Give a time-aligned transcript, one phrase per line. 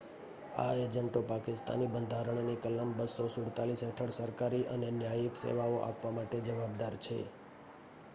[0.55, 7.19] આ એજન્ટો પાકિસ્તાની બંધારણની કલમ 247 હેઠળ સરકારી અને ન્યાયિક સેવાઓ આપવા માટે જવાબદાર છે